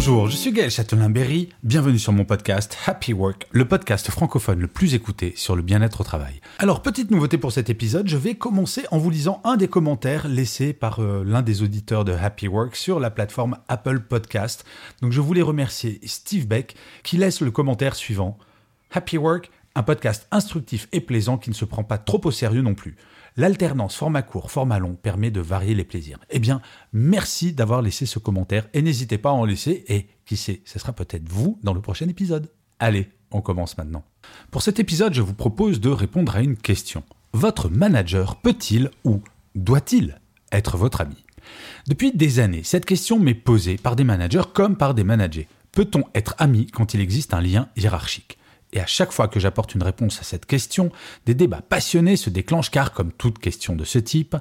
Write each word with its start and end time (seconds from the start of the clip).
Bonjour, 0.00 0.30
je 0.30 0.36
suis 0.36 0.50
Gaël 0.50 0.70
Châtelain-Berry, 0.70 1.50
bienvenue 1.62 1.98
sur 1.98 2.14
mon 2.14 2.24
podcast 2.24 2.74
Happy 2.86 3.12
Work, 3.12 3.46
le 3.50 3.66
podcast 3.66 4.10
francophone 4.10 4.58
le 4.58 4.66
plus 4.66 4.94
écouté 4.94 5.34
sur 5.36 5.54
le 5.54 5.60
bien-être 5.60 6.00
au 6.00 6.04
travail. 6.04 6.40
Alors, 6.58 6.80
petite 6.80 7.10
nouveauté 7.10 7.36
pour 7.36 7.52
cet 7.52 7.68
épisode, 7.68 8.08
je 8.08 8.16
vais 8.16 8.34
commencer 8.34 8.86
en 8.92 8.96
vous 8.96 9.10
lisant 9.10 9.42
un 9.44 9.58
des 9.58 9.68
commentaires 9.68 10.26
laissés 10.26 10.72
par 10.72 11.00
euh, 11.00 11.22
l'un 11.22 11.42
des 11.42 11.62
auditeurs 11.62 12.06
de 12.06 12.12
Happy 12.12 12.48
Work 12.48 12.76
sur 12.76 12.98
la 12.98 13.10
plateforme 13.10 13.58
Apple 13.68 14.00
Podcast. 14.00 14.64
Donc 15.02 15.12
je 15.12 15.20
voulais 15.20 15.42
remercier 15.42 16.00
Steve 16.06 16.46
Beck 16.46 16.76
qui 17.02 17.18
laisse 17.18 17.42
le 17.42 17.50
commentaire 17.50 17.94
suivant. 17.94 18.38
Happy 18.92 19.18
Work, 19.18 19.50
un 19.74 19.82
podcast 19.82 20.26
instructif 20.30 20.88
et 20.92 21.02
plaisant 21.02 21.36
qui 21.36 21.50
ne 21.50 21.54
se 21.54 21.66
prend 21.66 21.84
pas 21.84 21.98
trop 21.98 22.22
au 22.24 22.30
sérieux 22.30 22.62
non 22.62 22.74
plus. 22.74 22.96
L'alternance 23.36 23.96
format 23.96 24.22
court, 24.22 24.50
format 24.50 24.78
long 24.78 24.94
permet 24.94 25.30
de 25.30 25.40
varier 25.40 25.74
les 25.74 25.84
plaisirs. 25.84 26.18
Eh 26.30 26.38
bien, 26.38 26.60
merci 26.92 27.52
d'avoir 27.52 27.82
laissé 27.82 28.06
ce 28.06 28.18
commentaire 28.18 28.68
et 28.74 28.82
n'hésitez 28.82 29.18
pas 29.18 29.30
à 29.30 29.34
en 29.34 29.44
laisser 29.44 29.84
et 29.88 30.08
qui 30.26 30.36
sait, 30.36 30.62
ce 30.64 30.78
sera 30.78 30.92
peut-être 30.92 31.28
vous 31.28 31.58
dans 31.62 31.74
le 31.74 31.80
prochain 31.80 32.08
épisode. 32.08 32.50
Allez, 32.78 33.08
on 33.30 33.40
commence 33.40 33.78
maintenant. 33.78 34.04
Pour 34.50 34.62
cet 34.62 34.80
épisode, 34.80 35.14
je 35.14 35.22
vous 35.22 35.34
propose 35.34 35.80
de 35.80 35.90
répondre 35.90 36.34
à 36.34 36.42
une 36.42 36.56
question. 36.56 37.02
Votre 37.32 37.68
manager 37.68 38.36
peut-il 38.36 38.90
ou 39.04 39.22
doit-il 39.54 40.20
être 40.52 40.76
votre 40.76 41.00
ami? 41.00 41.24
Depuis 41.86 42.12
des 42.12 42.40
années, 42.40 42.62
cette 42.64 42.84
question 42.84 43.18
m'est 43.18 43.34
posée 43.34 43.76
par 43.76 43.96
des 43.96 44.04
managers 44.04 44.42
comme 44.52 44.76
par 44.76 44.94
des 44.94 45.04
managers. 45.04 45.48
Peut-on 45.72 46.04
être 46.14 46.34
ami 46.38 46.66
quand 46.66 46.94
il 46.94 47.00
existe 47.00 47.32
un 47.34 47.40
lien 47.40 47.68
hiérarchique? 47.76 48.38
Et 48.72 48.80
à 48.80 48.86
chaque 48.86 49.12
fois 49.12 49.28
que 49.28 49.40
j'apporte 49.40 49.74
une 49.74 49.82
réponse 49.82 50.20
à 50.20 50.24
cette 50.24 50.46
question, 50.46 50.90
des 51.26 51.34
débats 51.34 51.62
passionnés 51.62 52.16
se 52.16 52.30
déclenchent 52.30 52.70
car, 52.70 52.92
comme 52.92 53.12
toute 53.12 53.38
question 53.38 53.74
de 53.74 53.84
ce 53.84 53.98
type, 53.98 54.36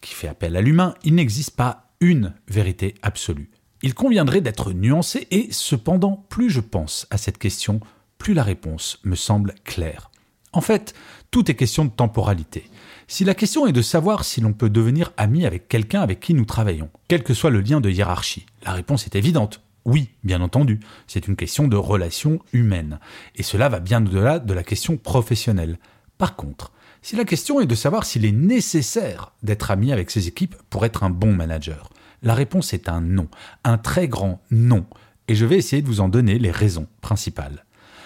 qui 0.00 0.14
fait 0.14 0.28
appel 0.28 0.56
à 0.56 0.60
l'humain, 0.60 0.94
il 1.04 1.14
n'existe 1.14 1.56
pas 1.56 1.90
une 2.00 2.34
vérité 2.48 2.94
absolue. 3.02 3.50
Il 3.82 3.94
conviendrait 3.94 4.40
d'être 4.40 4.72
nuancé 4.72 5.28
et 5.30 5.48
cependant, 5.52 6.26
plus 6.28 6.50
je 6.50 6.60
pense 6.60 7.06
à 7.10 7.18
cette 7.18 7.38
question, 7.38 7.80
plus 8.16 8.34
la 8.34 8.42
réponse 8.42 8.98
me 9.04 9.14
semble 9.14 9.54
claire. 9.64 10.10
En 10.52 10.60
fait, 10.60 10.94
tout 11.30 11.50
est 11.50 11.54
question 11.54 11.84
de 11.84 11.90
temporalité. 11.90 12.70
Si 13.06 13.24
la 13.24 13.34
question 13.34 13.66
est 13.66 13.72
de 13.72 13.82
savoir 13.82 14.24
si 14.24 14.40
l'on 14.40 14.52
peut 14.52 14.70
devenir 14.70 15.12
ami 15.16 15.46
avec 15.46 15.68
quelqu'un 15.68 16.00
avec 16.00 16.20
qui 16.20 16.34
nous 16.34 16.44
travaillons, 16.44 16.90
quel 17.06 17.22
que 17.22 17.34
soit 17.34 17.50
le 17.50 17.60
lien 17.60 17.80
de 17.80 17.90
hiérarchie, 17.90 18.46
la 18.64 18.72
réponse 18.72 19.06
est 19.06 19.14
évidente. 19.14 19.60
Oui, 19.88 20.10
bien 20.22 20.42
entendu, 20.42 20.80
c'est 21.06 21.28
une 21.28 21.34
question 21.34 21.66
de 21.66 21.76
relation 21.76 22.40
humaine. 22.52 23.00
Et 23.36 23.42
cela 23.42 23.70
va 23.70 23.80
bien 23.80 24.04
au-delà 24.04 24.38
de 24.38 24.52
la 24.52 24.62
question 24.62 24.98
professionnelle. 24.98 25.78
Par 26.18 26.36
contre, 26.36 26.72
si 27.00 27.16
la 27.16 27.24
question 27.24 27.58
est 27.58 27.66
de 27.66 27.74
savoir 27.74 28.04
s'il 28.04 28.26
est 28.26 28.32
nécessaire 28.32 29.32
d'être 29.42 29.70
ami 29.70 29.90
avec 29.90 30.10
ses 30.10 30.28
équipes 30.28 30.56
pour 30.68 30.84
être 30.84 31.04
un 31.04 31.08
bon 31.08 31.32
manager, 31.32 31.88
la 32.22 32.34
réponse 32.34 32.74
est 32.74 32.90
un 32.90 33.00
non, 33.00 33.28
un 33.64 33.78
très 33.78 34.08
grand 34.08 34.42
non. 34.50 34.84
Et 35.26 35.34
je 35.34 35.46
vais 35.46 35.56
essayer 35.56 35.80
de 35.80 35.86
vous 35.86 36.02
en 36.02 36.10
donner 36.10 36.38
les 36.38 36.50
raisons 36.50 36.86
principales. 37.00 37.64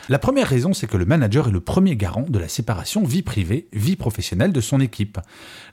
La 0.09 0.19
première 0.19 0.49
raison, 0.49 0.75
c'est 0.75 0.89
que 0.89 0.97
le 0.97 1.05
manager 1.05 1.47
est 1.47 1.53
le 1.53 1.61
premier 1.61 1.95
garant 1.95 2.25
de 2.29 2.39
la 2.39 2.49
séparation 2.49 3.05
vie 3.05 3.23
privée, 3.23 3.69
vie 3.73 3.95
professionnelle 3.95 4.53
de 4.53 4.61
son 4.61 4.81
équipe. 4.81 5.21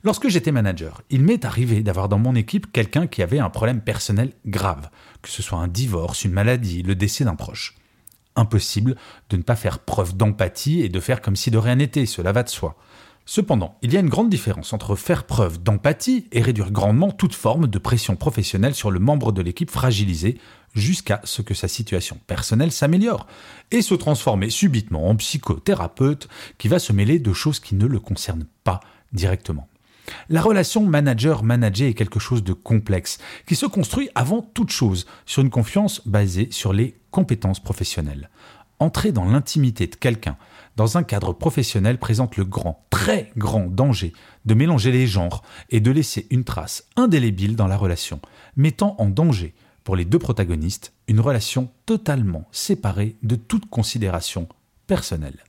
Lorsque 0.03 0.27
j'étais 0.27 0.51
manager, 0.51 1.01
il 1.09 1.23
m'est 1.23 1.45
arrivé 1.45 1.81
d'avoir 1.81 2.09
dans 2.09 2.19
mon 2.19 2.35
équipe 2.35 2.71
quelqu'un 2.71 3.07
qui 3.07 3.23
avait 3.23 3.39
un 3.39 3.49
problème 3.49 3.81
personnel 3.81 4.33
grave, 4.45 4.89
que 5.23 5.29
ce 5.29 5.41
soit 5.41 5.57
un 5.57 5.67
divorce, 5.67 6.25
une 6.25 6.31
maladie, 6.31 6.83
le 6.83 6.93
décès 6.93 7.25
d'un 7.25 7.35
proche. 7.35 7.75
Impossible 8.35 8.95
de 9.31 9.37
ne 9.37 9.41
pas 9.41 9.55
faire 9.55 9.79
preuve 9.79 10.15
d'empathie 10.15 10.81
et 10.81 10.89
de 10.89 10.99
faire 10.99 11.21
comme 11.21 11.35
si 11.35 11.49
de 11.49 11.57
rien 11.57 11.75
n'était, 11.75 12.05
cela 12.05 12.31
va 12.31 12.43
de 12.43 12.49
soi. 12.49 12.77
Cependant, 13.25 13.77
il 13.81 13.93
y 13.93 13.97
a 13.97 13.99
une 13.99 14.09
grande 14.09 14.29
différence 14.29 14.73
entre 14.73 14.95
faire 14.95 15.23
preuve 15.25 15.61
d'empathie 15.61 16.27
et 16.31 16.41
réduire 16.41 16.71
grandement 16.71 17.11
toute 17.11 17.35
forme 17.35 17.67
de 17.67 17.77
pression 17.79 18.15
professionnelle 18.15 18.73
sur 18.75 18.91
le 18.91 18.99
membre 18.99 19.31
de 19.31 19.41
l'équipe 19.41 19.69
fragilisé 19.69 20.39
jusqu'à 20.73 21.21
ce 21.23 21.41
que 21.41 21.53
sa 21.53 21.67
situation 21.67 22.17
personnelle 22.27 22.71
s'améliore 22.71 23.27
et 23.71 23.81
se 23.81 23.95
transformer 23.95 24.49
subitement 24.49 25.09
en 25.09 25.15
psychothérapeute 25.15 26.27
qui 26.57 26.67
va 26.67 26.79
se 26.79 26.93
mêler 26.93 27.19
de 27.19 27.33
choses 27.33 27.59
qui 27.59 27.75
ne 27.75 27.85
le 27.85 27.99
concernent 27.99 28.47
pas 28.63 28.79
directement. 29.13 29.67
La 30.29 30.41
relation 30.41 30.85
manager-manager 30.85 31.89
est 31.89 31.93
quelque 31.93 32.19
chose 32.19 32.43
de 32.43 32.53
complexe, 32.53 33.19
qui 33.45 33.55
se 33.55 33.65
construit 33.65 34.09
avant 34.15 34.41
toute 34.41 34.71
chose 34.71 35.05
sur 35.25 35.41
une 35.41 35.49
confiance 35.49 36.01
basée 36.07 36.47
sur 36.51 36.73
les 36.73 36.95
compétences 37.11 37.59
professionnelles. 37.59 38.29
Entrer 38.79 39.11
dans 39.11 39.25
l'intimité 39.25 39.87
de 39.87 39.95
quelqu'un 39.95 40.37
dans 40.77 40.97
un 40.97 41.03
cadre 41.03 41.33
professionnel 41.33 41.97
présente 41.97 42.37
le 42.37 42.45
grand, 42.45 42.85
très 42.89 43.31
grand 43.35 43.65
danger 43.65 44.13
de 44.45 44.53
mélanger 44.53 44.91
les 44.91 45.07
genres 45.07 45.43
et 45.69 45.81
de 45.81 45.91
laisser 45.91 46.25
une 46.29 46.45
trace 46.45 46.85
indélébile 46.95 47.57
dans 47.57 47.67
la 47.67 47.75
relation, 47.75 48.21
mettant 48.55 48.95
en 48.97 49.09
danger 49.09 49.53
pour 49.83 49.95
les 49.95 50.05
deux 50.05 50.19
protagonistes 50.19 50.93
une 51.07 51.19
relation 51.19 51.71
totalement 51.85 52.47
séparée 52.51 53.15
de 53.23 53.35
toute 53.35 53.69
considération 53.69 54.47
personnelle. 54.87 55.43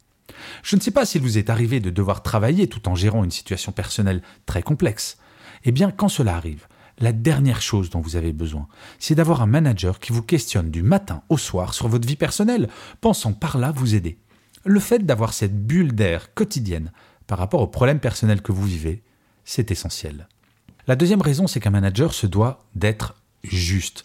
Je 0.63 0.77
ne 0.77 0.81
sais 0.81 0.91
pas 0.91 1.05
s'il 1.05 1.23
vous 1.23 1.39
est 1.39 1.51
arrivé 1.51 1.81
de 1.81 1.91
devoir 1.91 2.23
travailler 2.23 2.69
tout 2.69 2.89
en 2.89 2.95
gérant 2.95 3.25
une 3.25 3.31
situation 3.31 3.73
personnelle 3.73 4.23
très 4.47 4.63
complexe. 4.63 5.19
Eh 5.65 5.73
bien, 5.73 5.91
quand 5.91 6.09
cela 6.09 6.37
arrive, 6.37 6.67
la 6.99 7.13
dernière 7.13 7.63
chose 7.63 7.91
dont 7.91 8.01
vous 8.01 8.17
avez 8.17 8.33
besoin, 8.33 8.69
c'est 8.99 9.15
d'avoir 9.15 9.43
un 9.43 9.47
manager 9.47 9.99
qui 9.99 10.13
vous 10.13 10.23
questionne 10.23 10.71
du 10.71 10.83
matin 10.83 11.23
au 11.29 11.39
soir 11.39 11.75
sur 11.75 11.89
votre 11.89 12.07
vie 12.07 12.17
personnelle, 12.17 12.69
pensant 13.01 13.33
par 13.33 13.59
là 13.59 13.73
vous 13.73 13.95
aider. 13.95 14.19
Le 14.65 14.81
fait 14.81 15.05
d'avoir 15.05 15.33
cette 15.33 15.67
bulle 15.67 15.95
d'air 15.95 16.35
quotidienne 16.35 16.93
par 17.27 17.39
rapport 17.39 17.63
aux 17.63 17.67
problèmes 17.67 18.01
personnels 18.01 18.43
que 18.43 18.53
vous 18.53 18.65
vivez, 18.65 19.03
c'est 19.45 19.71
essentiel. 19.71 20.29
La 20.87 20.97
deuxième 20.97 21.23
raison, 21.23 21.47
c'est 21.47 21.61
qu'un 21.61 21.71
manager 21.71 22.13
se 22.13 22.27
doit 22.27 22.67
d'être 22.75 23.15
juste. 23.43 24.05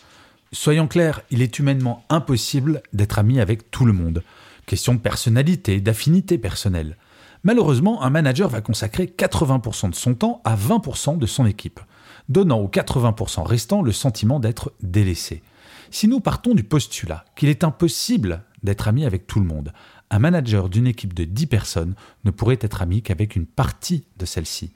Soyons 0.55 0.87
clairs, 0.87 1.21
il 1.31 1.41
est 1.41 1.59
humainement 1.59 2.05
impossible 2.07 2.81
d'être 2.93 3.19
ami 3.19 3.41
avec 3.41 3.71
tout 3.71 3.83
le 3.83 3.91
monde. 3.91 4.23
Question 4.65 4.93
de 4.93 4.99
personnalité, 4.99 5.81
d'affinité 5.81 6.37
personnelle. 6.37 6.95
Malheureusement, 7.43 8.01
un 8.03 8.09
manager 8.09 8.47
va 8.47 8.61
consacrer 8.61 9.05
80% 9.05 9.89
de 9.89 9.95
son 9.95 10.15
temps 10.15 10.41
à 10.45 10.55
20% 10.55 11.17
de 11.17 11.25
son 11.25 11.45
équipe, 11.45 11.81
donnant 12.29 12.59
aux 12.59 12.69
80% 12.69 13.43
restants 13.45 13.81
le 13.81 13.91
sentiment 13.91 14.39
d'être 14.39 14.71
délaissé. 14.81 15.43
Si 15.91 16.07
nous 16.07 16.21
partons 16.21 16.55
du 16.55 16.63
postulat 16.63 17.25
qu'il 17.35 17.49
est 17.49 17.65
impossible 17.65 18.41
d'être 18.63 18.87
ami 18.87 19.05
avec 19.05 19.27
tout 19.27 19.41
le 19.41 19.45
monde, 19.45 19.73
un 20.09 20.19
manager 20.19 20.69
d'une 20.69 20.87
équipe 20.87 21.13
de 21.13 21.25
10 21.25 21.47
personnes 21.47 21.95
ne 22.23 22.31
pourrait 22.31 22.59
être 22.61 22.81
ami 22.81 23.01
qu'avec 23.01 23.35
une 23.35 23.45
partie 23.45 24.05
de 24.17 24.25
celle-ci. 24.25 24.71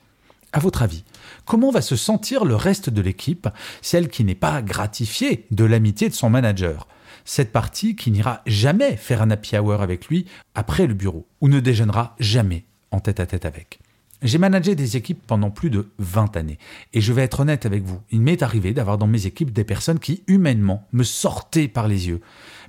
À 0.52 0.60
votre 0.60 0.82
avis, 0.82 1.04
comment 1.46 1.70
va 1.70 1.82
se 1.82 1.96
sentir 1.96 2.44
le 2.44 2.56
reste 2.56 2.90
de 2.90 3.02
l'équipe, 3.02 3.48
celle 3.82 4.10
qui 4.10 4.24
n'est 4.24 4.34
pas 4.34 4.64
gratifiée 4.64 5.46
de 5.52 5.64
l'amitié 5.64 6.10
de 6.10 6.14
son 6.16 6.30
manager? 6.32 6.88
Cette 7.24 7.52
partie 7.52 7.96
qui 7.96 8.10
n'ira 8.10 8.42
jamais 8.48 8.96
faire 8.96 9.22
un 9.22 9.30
happy 9.30 9.58
hour 9.58 9.82
avec 9.82 10.08
lui 10.08 10.26
après 10.56 10.88
le 10.88 10.96
bureau, 10.96 11.28
ou 11.42 11.50
ne 11.50 11.60
déjeunera 11.60 12.16
jamais 12.20 12.66
en 12.90 13.00
tête 13.00 13.20
à 13.20 13.28
tête 13.28 13.46
avec. 13.46 13.80
J'ai 14.24 14.40
managé 14.40 14.74
des 14.74 14.98
équipes 14.98 15.22
pendant 15.28 15.52
plus 15.52 15.70
de 15.70 15.92
20 16.00 16.36
années, 16.36 16.58
et 16.94 17.02
je 17.02 17.14
vais 17.14 17.22
être 17.22 17.42
honnête 17.42 17.68
avec 17.68 17.84
vous, 17.84 18.02
il 18.10 18.22
m'est 18.22 18.42
arrivé 18.42 18.74
d'avoir 18.74 18.98
dans 18.98 19.08
mes 19.08 19.28
équipes 19.28 19.54
des 19.54 19.64
personnes 19.64 20.00
qui 20.00 20.24
humainement 20.26 20.88
me 20.94 21.04
sortaient 21.04 21.68
par 21.68 21.88
les 21.88 22.08
yeux, 22.08 22.22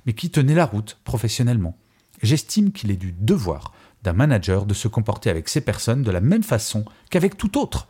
mais 0.05 0.13
qui 0.13 0.29
tenaient 0.29 0.53
la 0.53 0.65
route 0.65 0.99
professionnellement. 1.03 1.75
J'estime 2.21 2.71
qu'il 2.71 2.91
est 2.91 2.95
du 2.95 3.11
devoir 3.11 3.73
d'un 4.03 4.13
manager 4.13 4.65
de 4.65 4.73
se 4.73 4.87
comporter 4.87 5.29
avec 5.29 5.49
ces 5.49 5.61
personnes 5.61 6.03
de 6.03 6.11
la 6.11 6.21
même 6.21 6.43
façon 6.43 6.85
qu'avec 7.09 7.37
tout 7.37 7.57
autre. 7.57 7.87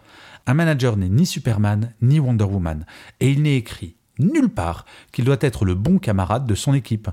Un 0.47 0.53
manager 0.53 0.97
n'est 0.97 1.09
ni 1.09 1.25
Superman 1.25 1.93
ni 2.01 2.19
Wonder 2.19 2.45
Woman, 2.45 2.85
et 3.19 3.29
il 3.29 3.41
n'est 3.43 3.57
écrit 3.57 3.95
nulle 4.19 4.49
part 4.49 4.85
qu'il 5.11 5.25
doit 5.25 5.37
être 5.41 5.65
le 5.65 5.75
bon 5.75 5.97
camarade 5.97 6.45
de 6.45 6.55
son 6.55 6.73
équipe. 6.73 7.09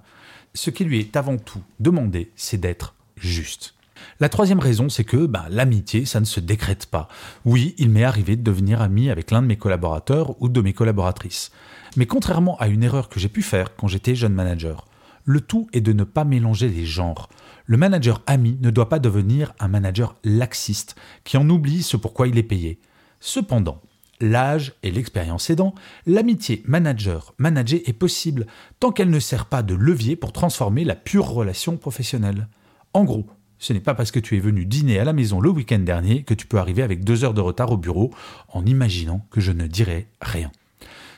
Ce 0.55 0.71
qui 0.71 0.85
lui 0.85 0.99
est 0.99 1.17
avant 1.17 1.37
tout 1.37 1.63
demandé, 1.81 2.33
c'est 2.37 2.59
d'être 2.59 2.95
juste. 3.17 3.75
La 4.21 4.29
troisième 4.29 4.59
raison, 4.59 4.89
c'est 4.89 5.05
que 5.05 5.27
bah, 5.27 5.47
l'amitié, 5.51 6.05
ça 6.05 6.21
ne 6.21 6.25
se 6.25 6.41
décrète 6.41 6.87
pas. 6.87 7.09
Oui, 7.45 7.75
il 7.79 7.91
m'est 7.91 8.05
arrivé 8.05 8.37
de 8.37 8.43
devenir 8.43 8.81
ami 8.81 9.11
avec 9.11 9.31
l'un 9.31 9.43
de 9.43 9.47
mes 9.47 9.57
collaborateurs 9.57 10.41
ou 10.41 10.49
de 10.49 10.61
mes 10.61 10.73
collaboratrices. 10.73 11.51
Mais 11.97 12.07
contrairement 12.07 12.57
à 12.59 12.69
une 12.69 12.83
erreur 12.83 13.09
que 13.09 13.21
j'ai 13.21 13.29
pu 13.29 13.43
faire 13.43 13.75
quand 13.77 13.89
j'étais 13.89 14.15
jeune 14.15 14.35
manager, 14.35 14.88
le 15.29 15.43
tout 15.43 15.69
est 15.75 15.83
de 15.83 15.93
ne 15.93 16.05
pas 16.05 16.25
mélanger 16.25 16.71
les 16.71 16.87
genres. 16.87 17.29
Le 17.67 17.77
manager 17.77 18.23
ami 18.27 18.57
ne 18.63 18.71
doit 18.71 18.89
pas 18.89 18.99
devenir 18.99 19.53
un 19.61 19.69
manager 19.69 20.17
laxiste 20.25 20.97
qui 21.23 21.37
en 21.37 21.51
oublie 21.51 21.83
ce 21.83 21.99
pourquoi 21.99 22.29
il 22.29 22.39
est 22.39 22.43
payé. 22.43 22.81
Cependant, 23.21 23.83
L'âge 24.21 24.73
et 24.83 24.91
l'expérience 24.91 25.49
aidant, 25.49 25.77
l'amitié 26.05 26.65
manager-manager 26.67 27.79
est 27.85 27.93
possible 27.93 28.47
tant 28.81 28.91
qu'elle 28.91 29.11
ne 29.11 29.21
sert 29.21 29.47
pas 29.47 29.63
de 29.63 29.75
levier 29.75 30.17
pour 30.17 30.33
transformer 30.33 30.83
la 30.83 30.97
pure 30.97 31.29
relation 31.29 31.77
professionnelle. 31.77 32.49
En 32.95 33.05
gros, 33.05 33.27
ce 33.61 33.73
n'est 33.73 33.79
pas 33.79 33.95
parce 33.95 34.11
que 34.11 34.19
tu 34.19 34.37
es 34.37 34.41
venu 34.41 34.65
dîner 34.65 34.99
à 34.99 35.05
la 35.05 35.13
maison 35.13 35.41
le 35.41 35.51
week-end 35.51 35.79
dernier 35.79 36.25
que 36.25 36.35
tu 36.35 36.49
peux 36.49 36.59
arriver 36.59 36.83
avec 36.83 37.05
deux 37.05 37.23
heures 37.23 37.35
de 37.35 37.41
retard 37.41 37.71
au 37.71 37.77
bureau 37.77 38.13
en 38.49 38.67
imaginant 38.67 39.25
que 39.31 39.41
je 39.41 39.53
ne 39.53 39.69
dirai 39.69 40.09
rien. 40.21 40.51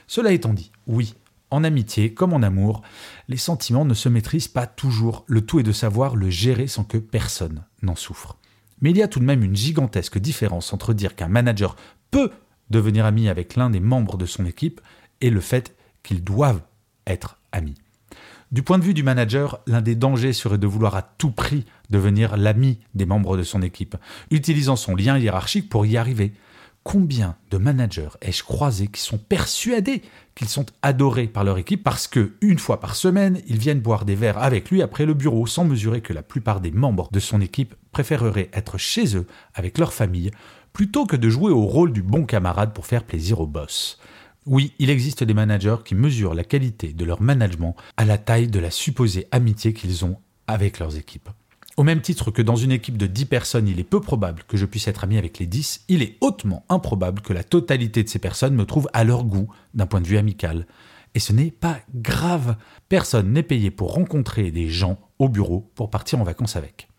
Cela 0.06 0.32
étant 0.32 0.52
dit, 0.52 0.70
oui, 0.86 1.14
en 1.50 1.64
amitié 1.64 2.14
comme 2.14 2.32
en 2.32 2.43
amour, 2.43 2.82
les 3.29 3.37
sentiments 3.37 3.85
ne 3.85 3.94
se 3.94 4.08
maîtrisent 4.08 4.49
pas 4.49 4.67
toujours. 4.67 5.25
Le 5.26 5.41
tout 5.41 5.61
est 5.61 5.64
de 5.64 5.73
savoir 5.73 6.17
le 6.17 6.31
gérer 6.31 6.67
sans 6.67 6.85
que 6.85 6.99
personne 6.99 7.64
n'en 7.82 7.97
souffre. 7.97 8.37
Mais 8.81 8.91
il 8.91 8.97
y 8.97 9.02
a 9.02 9.08
tout 9.08 9.20
de 9.20 9.25
même 9.25 9.43
une 9.43 9.56
gigantesque 9.56 10.19
différence 10.19 10.73
entre 10.73 10.94
dire 10.94 11.14
qu'un 11.14 11.29
manager 11.29 11.76
peut 12.11 12.31
devenir 12.70 13.05
ami 13.05 13.29
avec 13.29 13.56
l'un 13.56 13.70
des 13.70 13.81
membres 13.81 14.17
de 14.17 14.26
son 14.26 14.47
équipe 14.47 14.81
et 15.20 15.31
le 15.31 15.41
fait 15.41 15.76
qu'ils 16.02 16.25
doivent 16.25 16.62
être 17.06 17.38
amis. 17.53 17.75
Du 18.53 18.62
point 18.64 18.79
de 18.79 18.85
vue 18.85 18.94
du 18.94 19.05
manager, 19.05 19.61
l'un 19.67 19.81
des 19.81 19.94
dangers 19.94 20.32
serait 20.32 20.58
de 20.58 20.67
vouloir 20.67 20.96
à 20.96 21.03
tout 21.03 21.31
prix 21.31 21.67
devenir 21.88 22.37
l'ami 22.37 22.81
des 22.94 23.06
membres 23.06 23.37
de 23.37 23.44
son 23.44 23.62
équipe, 23.62 23.96
utilisant 24.32 24.75
son 24.75 24.96
lien 24.96 25.17
hiérarchique 25.17 25.69
pour 25.69 25.87
y 25.87 25.96
arriver. 25.96 26.32
Combien 26.82 27.37
de 27.50 27.59
managers 27.59 28.09
ai-je 28.23 28.43
croisé 28.43 28.87
qui 28.87 29.03
sont 29.03 29.19
persuadés 29.19 30.03
qu'ils 30.35 30.49
sont 30.49 30.65
adorés 30.81 31.27
par 31.27 31.44
leur 31.44 31.59
équipe 31.59 31.85
parce 31.85 32.09
que, 32.09 32.32
une 32.41 32.59
fois 32.59 32.81
par 32.81 32.97
semaine, 32.97 33.43
ils 33.47 33.59
viennent 33.59 33.81
boire 33.81 34.06
des 34.06 34.15
verres 34.15 34.38
avec 34.38 34.71
lui 34.71 34.81
après 34.81 35.05
le 35.05 35.12
bureau 35.12 35.47
sans 35.47 35.65
mesurer 35.65 36.00
que 36.00 36.15
la 36.15 36.23
plupart 36.23 36.61
des 36.61 36.71
membres 36.71 37.11
de 37.12 37.21
son 37.21 37.43
équipe 37.43 37.75
préféreraient 37.93 38.50
être 38.55 38.79
chez 38.79 39.15
eux 39.17 39.27
avec 39.55 39.77
leur 39.77 39.93
famille 39.93 40.31
plutôt 40.73 41.05
que 41.05 41.17
de 41.17 41.29
jouer 41.29 41.53
au 41.53 41.67
rôle 41.67 41.93
du 41.93 42.03
bon 42.03 42.25
camarade 42.25 42.73
pour 42.73 42.87
faire 42.87 43.05
plaisir 43.05 43.41
au 43.41 43.47
boss. 43.47 43.99
Oui, 44.47 44.73
il 44.79 44.88
existe 44.88 45.23
des 45.23 45.35
managers 45.35 45.82
qui 45.85 45.94
mesurent 45.94 46.35
la 46.35 46.44
qualité 46.44 46.94
de 46.94 47.05
leur 47.05 47.21
management 47.21 47.77
à 47.99 48.06
la 48.06 48.17
taille 48.17 48.49
de 48.49 48.59
la 48.59 48.71
supposée 48.71 49.27
amitié 49.32 49.75
qu'ils 49.75 50.05
ont 50.06 50.17
avec 50.47 50.79
leurs 50.79 50.97
équipes. 50.97 51.29
Au 51.81 51.82
même 51.82 52.03
titre 52.03 52.31
que 52.31 52.43
dans 52.43 52.56
une 52.56 52.73
équipe 52.73 52.99
de 52.99 53.06
10 53.06 53.25
personnes, 53.25 53.67
il 53.67 53.81
est 53.81 53.85
peu 53.85 54.03
probable 54.03 54.43
que 54.47 54.59
je 54.59 54.67
puisse 54.67 54.87
être 54.87 55.03
ami 55.03 55.17
avec 55.17 55.38
les 55.38 55.47
10, 55.47 55.87
il 55.88 56.03
est 56.03 56.19
hautement 56.21 56.62
improbable 56.69 57.23
que 57.23 57.32
la 57.32 57.43
totalité 57.43 58.05
de 58.05 58.09
ces 58.11 58.19
personnes 58.19 58.55
me 58.55 58.67
trouvent 58.67 58.91
à 58.93 59.03
leur 59.03 59.25
goût 59.25 59.49
d'un 59.73 59.87
point 59.87 60.03
de 60.03 60.06
vue 60.06 60.19
amical. 60.19 60.67
Et 61.15 61.21
ce 61.21 61.32
n'est 61.32 61.50
pas 61.50 61.79
grave. 61.94 62.56
Personne 62.91 63.32
n'est 63.32 63.43
payé 63.43 63.71
pour 63.71 63.94
rencontrer 63.94 64.50
des 64.50 64.69
gens 64.69 64.99
au 65.19 65.31
bureau 65.31 65.71
pour 65.75 65.88
partir 65.88 66.21
en 66.21 66.23
vacances 66.23 66.55
avec. 66.55 66.91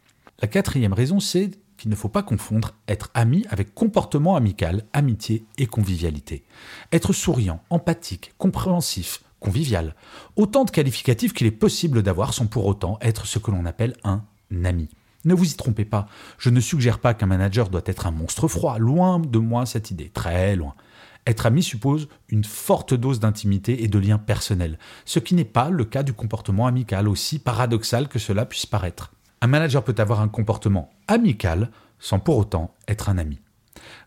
La 0.41 0.47
quatrième 0.47 0.93
raison, 0.93 1.19
c'est 1.19 1.51
qu'il 1.77 1.91
ne 1.91 1.95
faut 1.95 2.09
pas 2.09 2.23
confondre 2.23 2.73
être 2.87 3.11
ami 3.13 3.45
avec 3.51 3.75
comportement 3.75 4.35
amical, 4.35 4.85
amitié 4.93 5.45
et 5.59 5.67
convivialité. 5.67 6.43
Être 6.91 7.13
souriant, 7.13 7.61
empathique, 7.69 8.33
compréhensif, 8.39 9.21
convivial, 9.39 9.93
autant 10.37 10.65
de 10.65 10.71
qualificatifs 10.71 11.33
qu'il 11.33 11.45
est 11.45 11.51
possible 11.51 12.01
d'avoir 12.01 12.33
sans 12.33 12.47
pour 12.47 12.65
autant 12.65 12.97
être 12.99 13.27
ce 13.27 13.37
que 13.37 13.51
l'on 13.51 13.67
appelle 13.67 13.95
un 14.03 14.23
ami. 14.65 14.89
Ne 15.23 15.33
vous 15.33 15.51
y 15.51 15.55
trompez 15.55 15.85
pas, 15.85 16.07
je 16.37 16.49
ne 16.49 16.59
suggère 16.59 16.99
pas 16.99 17.13
qu'un 17.13 17.27
manager 17.27 17.69
doit 17.69 17.81
être 17.85 18.07
un 18.07 18.11
monstre 18.11 18.47
froid, 18.47 18.79
loin 18.79 19.19
de 19.19 19.39
moi 19.39 19.65
cette 19.65 19.91
idée, 19.91 20.09
très 20.09 20.55
loin. 20.55 20.73
Être 21.27 21.45
ami 21.45 21.61
suppose 21.61 22.07
une 22.29 22.43
forte 22.43 22.95
dose 22.95 23.19
d'intimité 23.19 23.83
et 23.83 23.87
de 23.87 23.99
lien 23.99 24.17
personnel, 24.17 24.79
ce 25.05 25.19
qui 25.19 25.35
n'est 25.35 25.45
pas 25.45 25.69
le 25.69 25.85
cas 25.85 26.01
du 26.01 26.13
comportement 26.13 26.65
amical, 26.65 27.07
aussi 27.07 27.37
paradoxal 27.37 28.07
que 28.07 28.17
cela 28.17 28.45
puisse 28.45 28.65
paraître. 28.65 29.13
Un 29.41 29.47
manager 29.47 29.83
peut 29.83 29.95
avoir 29.99 30.21
un 30.21 30.27
comportement 30.27 30.89
amical 31.07 31.69
sans 31.99 32.19
pour 32.19 32.37
autant 32.37 32.73
être 32.87 33.09
un 33.09 33.19
ami. 33.19 33.39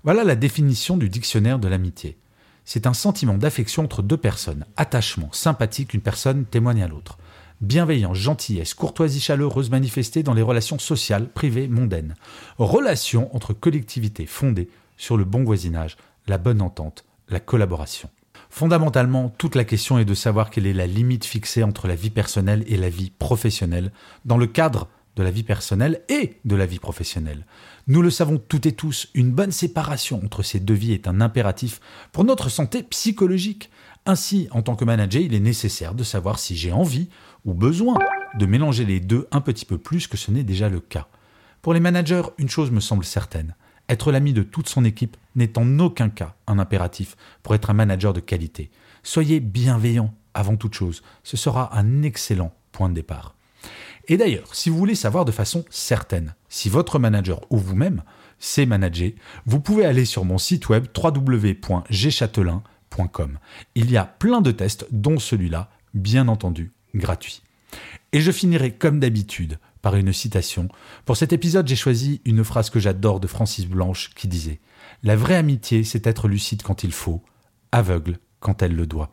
Voilà 0.02 0.24
la 0.24 0.34
définition 0.34 0.96
du 0.96 1.08
dictionnaire 1.08 1.60
de 1.60 1.68
l'amitié. 1.68 2.18
C'est 2.64 2.86
un 2.86 2.94
sentiment 2.94 3.38
d'affection 3.38 3.84
entre 3.84 4.02
deux 4.02 4.16
personnes, 4.16 4.64
attachement, 4.76 5.28
sympathie 5.32 5.86
qu'une 5.86 6.00
personne 6.00 6.44
témoigne 6.46 6.82
à 6.82 6.88
l'autre. 6.88 7.18
Bienveillance, 7.64 8.18
gentillesse, 8.18 8.74
courtoisie 8.74 9.20
chaleureuse 9.20 9.70
manifestée 9.70 10.22
dans 10.22 10.34
les 10.34 10.42
relations 10.42 10.78
sociales, 10.78 11.30
privées, 11.30 11.66
mondaines. 11.66 12.14
Relation 12.58 13.34
entre 13.34 13.54
collectivités 13.54 14.26
fondées 14.26 14.68
sur 14.98 15.16
le 15.16 15.24
bon 15.24 15.44
voisinage, 15.44 15.96
la 16.26 16.36
bonne 16.36 16.60
entente, 16.60 17.06
la 17.30 17.40
collaboration. 17.40 18.10
Fondamentalement, 18.50 19.30
toute 19.38 19.54
la 19.54 19.64
question 19.64 19.98
est 19.98 20.04
de 20.04 20.12
savoir 20.12 20.50
quelle 20.50 20.66
est 20.66 20.74
la 20.74 20.86
limite 20.86 21.24
fixée 21.24 21.62
entre 21.62 21.88
la 21.88 21.94
vie 21.94 22.10
personnelle 22.10 22.64
et 22.66 22.76
la 22.76 22.90
vie 22.90 23.10
professionnelle 23.18 23.92
dans 24.26 24.36
le 24.36 24.46
cadre 24.46 24.86
de 25.16 25.22
la 25.22 25.30
vie 25.30 25.42
personnelle 25.42 26.02
et 26.10 26.36
de 26.44 26.56
la 26.56 26.66
vie 26.66 26.78
professionnelle. 26.78 27.46
Nous 27.86 28.02
le 28.02 28.10
savons 28.10 28.36
toutes 28.36 28.66
et 28.66 28.72
tous, 28.72 29.08
une 29.14 29.30
bonne 29.30 29.52
séparation 29.52 30.20
entre 30.22 30.42
ces 30.42 30.60
deux 30.60 30.74
vies 30.74 30.92
est 30.92 31.08
un 31.08 31.22
impératif 31.22 31.80
pour 32.12 32.24
notre 32.24 32.50
santé 32.50 32.82
psychologique. 32.82 33.70
Ainsi, 34.06 34.48
en 34.50 34.60
tant 34.60 34.76
que 34.76 34.84
manager, 34.84 35.22
il 35.22 35.34
est 35.34 35.40
nécessaire 35.40 35.94
de 35.94 36.04
savoir 36.04 36.38
si 36.38 36.56
j'ai 36.56 36.72
envie 36.72 37.08
ou 37.44 37.54
besoin 37.54 37.98
de 38.38 38.46
mélanger 38.46 38.84
les 38.84 39.00
deux 39.00 39.26
un 39.30 39.40
petit 39.40 39.64
peu 39.64 39.78
plus 39.78 40.06
que 40.06 40.16
ce 40.16 40.30
n'est 40.30 40.44
déjà 40.44 40.68
le 40.68 40.80
cas. 40.80 41.06
Pour 41.62 41.74
les 41.74 41.80
managers, 41.80 42.22
une 42.38 42.48
chose 42.48 42.70
me 42.70 42.80
semble 42.80 43.04
certaine. 43.04 43.54
Être 43.88 44.12
l'ami 44.12 44.32
de 44.32 44.42
toute 44.42 44.68
son 44.68 44.84
équipe 44.84 45.16
n'est 45.34 45.58
en 45.58 45.78
aucun 45.78 46.08
cas 46.08 46.34
un 46.46 46.58
impératif 46.58 47.16
pour 47.42 47.54
être 47.54 47.70
un 47.70 47.74
manager 47.74 48.12
de 48.12 48.20
qualité. 48.20 48.70
Soyez 49.02 49.40
bienveillant 49.40 50.14
avant 50.32 50.56
toute 50.56 50.74
chose. 50.74 51.02
Ce 51.22 51.36
sera 51.36 51.76
un 51.78 52.02
excellent 52.02 52.52
point 52.72 52.88
de 52.88 52.94
départ. 52.94 53.34
Et 54.08 54.16
d'ailleurs, 54.16 54.54
si 54.54 54.70
vous 54.70 54.76
voulez 54.76 54.94
savoir 54.94 55.24
de 55.24 55.32
façon 55.32 55.64
certaine 55.70 56.34
si 56.48 56.68
votre 56.68 56.98
manager 56.98 57.40
ou 57.50 57.58
vous-même 57.58 58.02
sait 58.38 58.66
manager, 58.66 59.12
vous 59.46 59.60
pouvez 59.60 59.86
aller 59.86 60.04
sur 60.04 60.24
mon 60.24 60.38
site 60.38 60.68
web 60.68 60.86
www.gchatelain.com. 60.96 63.38
Il 63.74 63.90
y 63.90 63.96
a 63.96 64.04
plein 64.04 64.40
de 64.40 64.50
tests, 64.50 64.86
dont 64.90 65.18
celui-là, 65.18 65.70
bien 65.94 66.28
entendu, 66.28 66.72
gratuit. 66.94 67.42
Et 68.12 68.20
je 68.20 68.30
finirai 68.30 68.72
comme 68.72 69.00
d'habitude 69.00 69.58
par 69.82 69.96
une 69.96 70.12
citation. 70.12 70.68
Pour 71.04 71.16
cet 71.16 71.32
épisode, 71.32 71.68
j'ai 71.68 71.76
choisi 71.76 72.20
une 72.24 72.44
phrase 72.44 72.70
que 72.70 72.80
j'adore 72.80 73.20
de 73.20 73.26
Francis 73.26 73.66
Blanche 73.66 74.10
qui 74.14 74.28
disait 74.28 74.60
La 75.02 75.16
vraie 75.16 75.36
amitié, 75.36 75.84
c'est 75.84 76.06
être 76.06 76.28
lucide 76.28 76.62
quand 76.62 76.84
il 76.84 76.92
faut, 76.92 77.22
aveugle 77.72 78.18
quand 78.40 78.62
elle 78.62 78.76
le 78.76 78.86
doit. 78.86 79.10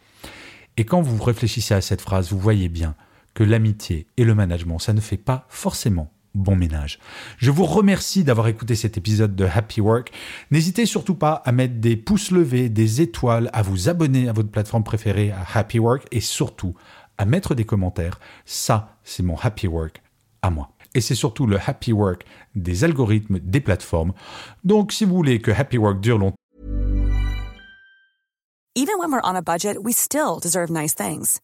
Et 0.78 0.86
quand 0.86 1.02
vous 1.02 1.22
réfléchissez 1.22 1.74
à 1.74 1.82
cette 1.82 2.02
phrase, 2.02 2.32
vous 2.32 2.40
voyez 2.40 2.70
bien 2.70 2.96
que 3.34 3.44
l'amitié 3.44 4.08
et 4.18 4.24
le 4.24 4.36
management, 4.36 4.80
ça 4.80 4.94
ne 4.94 5.02
fait 5.02 5.18
pas 5.18 5.46
forcément 5.50 6.12
bon 6.34 6.56
ménage. 6.56 7.00
Je 7.38 7.52
vous 7.52 7.66
remercie 7.66 8.24
d'avoir 8.24 8.48
écouté 8.48 8.76
cet 8.76 8.98
épisode 8.98 9.36
de 9.36 9.46
Happy 9.46 9.82
Work. 9.82 10.12
N'hésitez 10.50 10.86
surtout 10.86 11.16
pas 11.16 11.42
à 11.46 11.52
mettre 11.52 11.76
des 11.76 11.98
pouces 11.98 12.32
levés, 12.32 12.70
des 12.70 13.02
étoiles, 13.02 13.50
à 13.54 13.62
vous 13.62 13.90
abonner 13.90 14.30
à 14.30 14.34
votre 14.34 14.50
plateforme 14.50 14.84
préférée 14.84 15.32
à 15.32 15.46
Happy 15.54 15.80
Work 15.80 16.08
et 16.12 16.22
surtout 16.22 16.74
à 17.22 17.26
mettre 17.26 17.54
des 17.54 17.66
commentaires. 17.66 18.20
Ça, 18.46 18.98
c'est 19.04 19.22
mon 19.22 19.38
Happy 19.38 19.68
Work 19.68 20.02
à 20.42 20.50
moi. 20.50 20.72
Et 20.96 21.02
c'est 21.02 21.16
surtout 21.16 21.46
le 21.46 21.60
Happy 21.64 21.94
Work 21.94 22.26
des 22.56 22.84
algorithmes 22.84 23.38
des 23.40 23.62
plateformes. 23.62 24.14
Donc 24.64 24.92
si 24.92 25.06
vous 25.06 25.16
voulez 25.16 25.40
que 25.40 25.52
Happy 25.52 25.78
Work 25.78 26.02
dure 26.02 26.18
longtemps, 26.18 26.36
Even 28.74 28.98
when 28.98 29.12
we're 29.12 29.22
on 29.22 29.36
a 29.36 29.42
budget, 29.42 29.84
we 29.84 29.92
still 29.92 30.40
deserve 30.40 30.70
nice 30.70 30.94
things. 30.94 31.42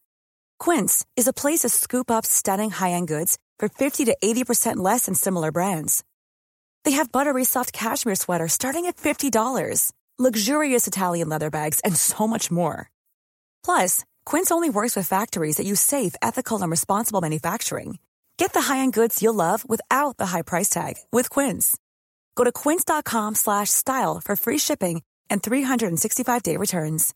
Quince 0.59 1.05
is 1.17 1.27
a 1.27 1.33
place 1.33 1.59
to 1.59 1.69
scoop 1.69 2.09
up 2.09 2.25
stunning 2.25 2.71
high-end 2.71 3.09
goods 3.09 3.37
for 3.59 3.67
50 3.67 4.05
to 4.05 4.15
80% 4.23 4.77
less 4.77 5.07
than 5.07 5.13
similar 5.13 5.51
brands. 5.51 6.05
They 6.85 6.91
have 6.91 7.11
buttery 7.11 7.43
soft 7.43 7.73
cashmere 7.73 8.15
sweaters 8.15 8.53
starting 8.53 8.85
at 8.85 8.95
$50, 8.95 9.91
luxurious 10.17 10.87
Italian 10.87 11.27
leather 11.27 11.49
bags, 11.49 11.81
and 11.81 11.97
so 11.97 12.27
much 12.27 12.49
more. 12.49 12.89
Plus, 13.61 14.05
Quince 14.27 14.51
only 14.51 14.69
works 14.69 14.93
with 14.93 15.07
factories 15.07 15.55
that 15.55 15.65
use 15.65 15.79
safe, 15.79 16.13
ethical, 16.21 16.61
and 16.61 16.69
responsible 16.69 17.21
manufacturing. 17.21 17.97
Get 18.35 18.51
the 18.51 18.59
high-end 18.59 18.91
goods 18.91 19.21
you'll 19.23 19.33
love 19.33 19.63
without 19.69 20.17
the 20.17 20.27
high 20.27 20.41
price 20.41 20.67
tag 20.67 20.95
with 21.13 21.29
Quince. 21.29 21.77
Go 22.35 22.43
to 22.43 22.51
quince.com/style 22.51 24.21
for 24.25 24.35
free 24.35 24.59
shipping 24.59 25.01
and 25.29 25.41
365-day 25.41 26.57
returns. 26.57 27.13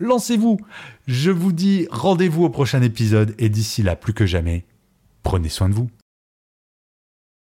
lancez-vous. 0.00 0.56
Je 1.06 1.30
vous 1.30 1.52
dis 1.52 1.86
rendez-vous 1.90 2.44
au 2.44 2.50
prochain 2.50 2.80
épisode 2.80 3.34
et 3.38 3.50
d'ici 3.50 3.82
là, 3.82 3.94
plus 3.94 4.14
que 4.14 4.24
jamais, 4.24 4.64
prenez 5.22 5.50
soin 5.50 5.68
de 5.68 5.74
vous. 5.74 5.90